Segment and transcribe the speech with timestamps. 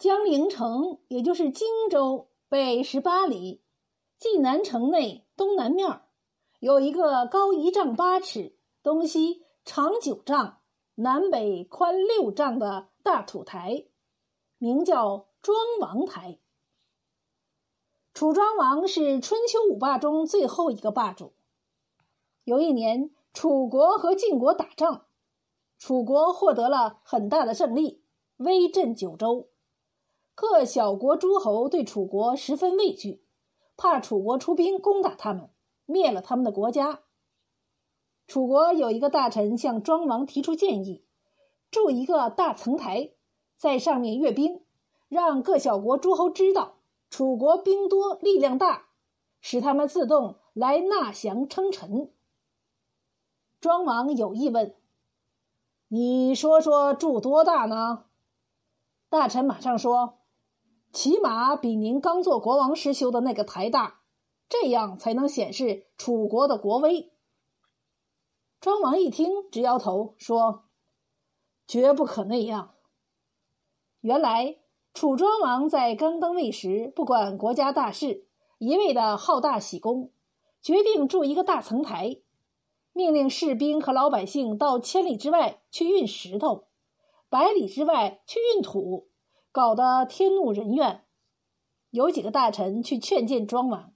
[0.00, 3.60] 江陵城，也就是荆州北十八里，
[4.16, 6.00] 济南城内东南面
[6.58, 10.60] 有一个高一丈八尺、东西长九丈、
[10.94, 13.84] 南北宽六丈的大土台，
[14.56, 16.38] 名叫庄王台。
[18.14, 21.34] 楚庄王是春秋五霸中最后一个霸主。
[22.44, 25.04] 有一年，楚国和晋国打仗，
[25.76, 28.02] 楚国获得了很大的胜利，
[28.38, 29.48] 威震九州。
[30.40, 33.22] 各小国诸侯对楚国十分畏惧，
[33.76, 35.50] 怕楚国出兵攻打他们，
[35.84, 37.02] 灭了他们的国家。
[38.26, 41.04] 楚国有一个大臣向庄王提出建议，
[41.70, 43.10] 筑一个大层台，
[43.58, 44.64] 在上面阅兵，
[45.08, 46.76] 让各小国诸侯知道。
[47.10, 48.86] 楚国兵多力量大，
[49.42, 52.10] 使他们自动来纳降称臣。
[53.60, 54.74] 庄王有意问
[55.88, 58.06] ：“你说说住多大呢？”
[59.10, 60.20] 大臣马上说
[60.92, 64.00] ：“起码比您刚做国王时修的那个台大，
[64.48, 67.12] 这样才能显示楚国的国威。”
[68.60, 70.64] 庄王一听，直摇头说
[71.66, 72.74] ：“绝不可那样。”
[74.02, 74.56] 原来。
[74.92, 78.26] 楚庄王在刚登位时，不管国家大事，
[78.58, 80.10] 一味的好大喜功，
[80.60, 82.16] 决定筑一个大层台，
[82.92, 86.64] 命令士兵和老百姓到千里之外去运石头，
[87.28, 89.09] 百里之外去运土，
[89.52, 91.04] 搞得天怒人怨。
[91.90, 93.92] 有几个大臣去劝谏庄王，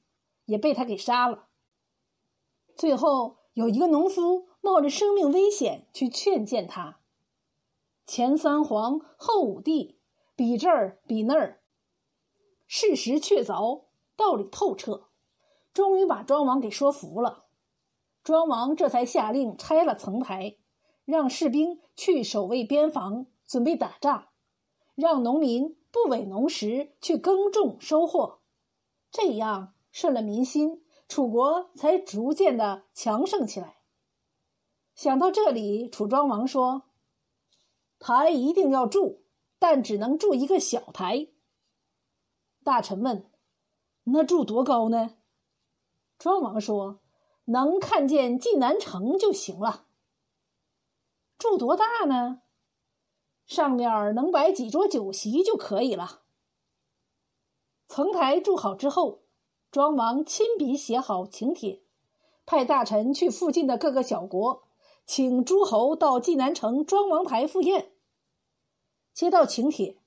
[0.46, 1.48] 也被他给杀了。
[2.76, 7.00] 最后有一个农夫冒着生命危险去劝谏他，
[8.06, 10.00] 前三皇后五帝。
[10.36, 11.62] 比这儿比那儿，
[12.66, 13.84] 事实确凿，
[14.16, 15.10] 道理透彻，
[15.72, 17.44] 终于把庄王给说服了。
[18.24, 20.56] 庄王这才下令拆了层台，
[21.04, 24.32] 让士兵去守卫边防，准备打仗；
[24.94, 28.40] 让农民不委农时去耕种收获，
[29.10, 33.78] 这样顺了民心，楚国才逐渐的强盛起来。
[34.94, 36.84] 想到这里，楚庄王说
[37.98, 39.22] ：“台一定要筑。”
[39.56, 41.28] 但只能筑一个小台。
[42.62, 43.30] 大臣问
[44.04, 45.16] ：“那筑多高呢？”
[46.18, 47.00] 庄王说
[47.46, 49.86] ：“能看见济南城就行了。”
[51.38, 52.42] 筑多大呢？
[53.46, 56.22] 上面能摆几桌酒席就可以了。
[57.86, 59.22] 层台筑好之后，
[59.70, 61.82] 庄王亲笔写好请帖，
[62.46, 64.64] 派大臣去附近的各个小国，
[65.06, 67.92] 请诸侯到济南城庄王台赴宴。
[69.12, 69.98] 接到请帖，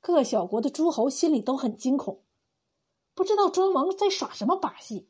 [0.00, 2.22] 各小国的诸侯心里都很惊恐，
[3.14, 5.08] 不知道庄王在耍什么把戏，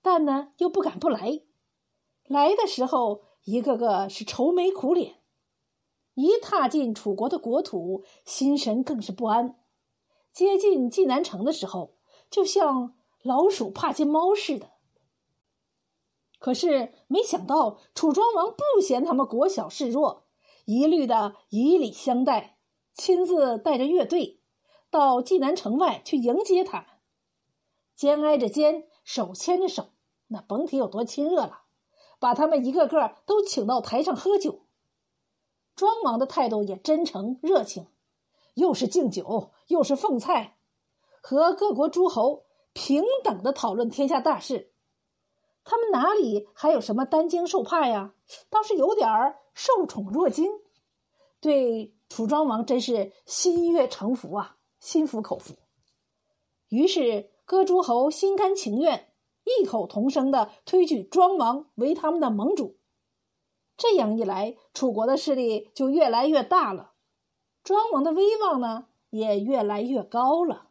[0.00, 1.42] 但呢又不敢不来。
[2.24, 5.20] 来的时候，一个个是愁眉苦脸，
[6.16, 9.60] 一踏进楚国的国土，心神更是不安。
[10.32, 11.98] 接近济南城的时候，
[12.30, 14.70] 就像老鼠怕见猫似的。
[16.38, 20.24] 可是没想到，楚庄王不嫌他们国小势弱，
[20.64, 22.58] 一律的以礼相待。
[22.94, 24.40] 亲自带着乐队
[24.90, 26.86] 到济南城外去迎接他们，
[27.94, 29.90] 肩挨着肩，手牵着手，
[30.28, 31.64] 那甭提有多亲热了。
[32.18, 34.65] 把他们一个个都请到台上喝酒。
[35.76, 37.86] 庄王的态度也真诚热情，
[38.54, 40.56] 又是敬酒，又是奉菜，
[41.20, 44.72] 和各国诸侯平等的讨论天下大事。
[45.62, 48.14] 他们哪里还有什么担惊受怕呀？
[48.50, 50.50] 倒是有点儿受宠若惊，
[51.40, 51.92] 对。
[52.08, 55.56] 楚庄王真是心悦诚服啊，心服口服。
[56.68, 62.76] 于是各诸侯心甘情愿、异口同声的推举庄王为他们的盟主。
[63.76, 66.92] 这样一来，楚国的势力就越来越大了，
[67.62, 70.65] 庄王的威望呢也越来越高了。